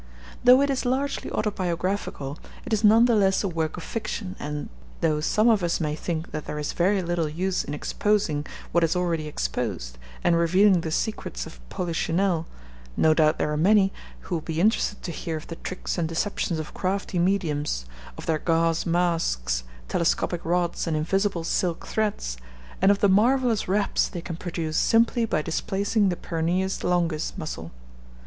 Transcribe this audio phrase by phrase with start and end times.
[0.43, 4.69] Though it is largely autobiographical, it is none the less a work of fiction and,
[5.01, 8.83] though some of us may think that there is very little use in exposing what
[8.83, 12.47] is already exposed and revealing the secrets of Polichinelle,
[12.97, 16.09] no doubt there are many who will be interested to hear of the tricks and
[16.09, 17.85] deceptions of crafty mediums,
[18.17, 22.37] of their gauze masks, telescopic rods and invisible silk threads,
[22.81, 27.69] and of the marvellous raps they can produce simply by displacing the peroneus longus muscle!